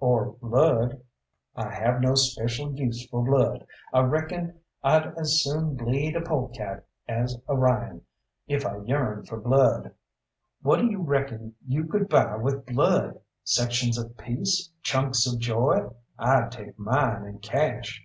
"Or 0.00 0.32
blood!" 0.42 1.00
"I 1.56 1.70
have 1.70 2.02
no 2.02 2.12
speshul 2.12 2.76
use 2.76 3.08
fo' 3.08 3.22
blood. 3.24 3.66
I 3.90 4.00
reckon 4.00 4.60
I'd 4.84 5.16
as 5.16 5.40
soon 5.42 5.76
bleed 5.76 6.14
a 6.14 6.20
polecat 6.20 6.84
as 7.08 7.38
a 7.48 7.56
Ryan, 7.56 8.02
if 8.46 8.66
I 8.66 8.76
yearned 8.84 9.28
for 9.28 9.40
blood. 9.40 9.92
What 10.60 10.76
d'you 10.80 11.00
reckon 11.00 11.54
you 11.66 11.84
could 11.86 12.10
buy 12.10 12.36
with 12.36 12.66
blood 12.66 13.18
sections 13.44 13.96
of 13.96 14.14
peace, 14.18 14.70
chunks 14.82 15.26
of 15.26 15.38
joy? 15.38 15.88
I'd 16.18 16.52
take 16.52 16.78
mine 16.78 17.24
in 17.24 17.38
cash." 17.38 18.04